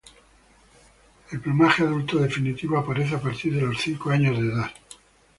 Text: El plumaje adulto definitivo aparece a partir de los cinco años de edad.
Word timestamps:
El 1.31 1.41
plumaje 1.41 1.83
adulto 1.83 2.17
definitivo 2.17 2.75
aparece 2.75 3.13
a 3.13 3.21
partir 3.21 3.53
de 3.53 3.61
los 3.61 3.79
cinco 3.79 4.09
años 4.09 4.35
de 4.35 4.47
edad. 4.51 4.71